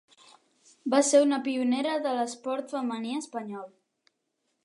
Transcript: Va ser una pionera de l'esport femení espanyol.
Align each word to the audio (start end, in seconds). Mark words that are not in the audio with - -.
Va 0.93 1.01
ser 1.09 1.19
una 1.25 1.39
pionera 1.49 1.99
de 2.07 2.15
l'esport 2.19 2.73
femení 2.77 3.13
espanyol. 3.21 3.69